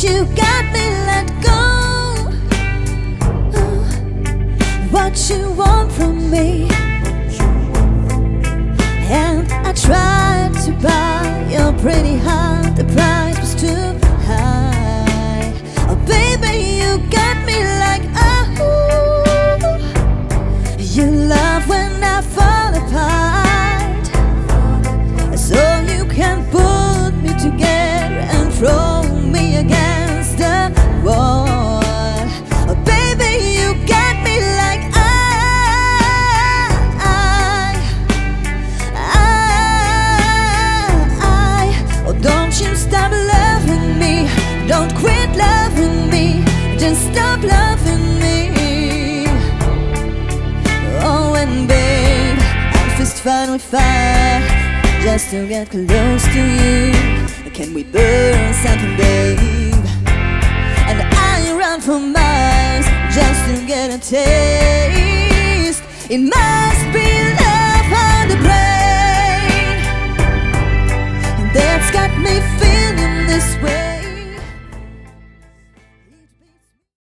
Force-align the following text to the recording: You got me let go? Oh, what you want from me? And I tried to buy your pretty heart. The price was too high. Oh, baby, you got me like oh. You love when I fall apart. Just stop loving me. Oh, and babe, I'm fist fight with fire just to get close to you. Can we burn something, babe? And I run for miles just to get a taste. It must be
You 0.00 0.24
got 0.34 0.64
me 0.72 0.88
let 1.06 1.26
go? 1.42 1.60
Oh, 3.54 3.84
what 4.90 5.30
you 5.30 5.50
want 5.52 5.92
from 5.92 6.30
me? 6.30 6.68
And 9.10 9.52
I 9.52 9.72
tried 9.74 10.54
to 10.64 10.72
buy 10.82 11.46
your 11.50 11.72
pretty 11.74 12.16
heart. 12.16 12.74
The 12.74 12.84
price 12.84 13.38
was 13.38 13.54
too 13.54 13.98
high. 14.24 15.52
Oh, 15.88 15.96
baby, 16.06 16.80
you 16.80 16.98
got 17.10 17.36
me 17.44 17.62
like 17.84 18.02
oh. 18.16 18.56
You 20.78 21.04
love 21.06 21.68
when 21.68 22.02
I 22.02 22.22
fall 22.22 22.74
apart. 22.74 23.31
Just 46.82 47.12
stop 47.12 47.40
loving 47.44 48.18
me. 48.18 49.26
Oh, 51.00 51.32
and 51.38 51.68
babe, 51.68 52.38
I'm 52.40 52.90
fist 52.98 53.22
fight 53.22 53.48
with 53.50 53.62
fire 53.62 54.42
just 55.00 55.30
to 55.30 55.46
get 55.46 55.70
close 55.70 56.24
to 56.34 56.42
you. 56.60 56.92
Can 57.52 57.72
we 57.72 57.84
burn 57.84 58.52
something, 58.52 58.96
babe? 58.96 59.38
And 60.88 60.98
I 61.30 61.54
run 61.56 61.80
for 61.80 62.00
miles 62.00 62.86
just 63.14 63.40
to 63.46 63.64
get 63.64 63.90
a 63.94 63.98
taste. 63.98 65.84
It 66.10 66.18
must 66.18 66.84
be 66.92 67.01